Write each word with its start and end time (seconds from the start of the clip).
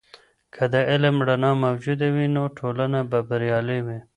که 0.53 0.63
د 0.73 0.75
علم 0.91 1.15
رڼا 1.29 1.51
موجوده 1.65 2.07
وي، 2.15 2.27
نو 2.35 2.43
ټولنه 2.57 2.99
به 3.09 3.19
بریالۍ 3.29 3.79
وي. 3.85 3.99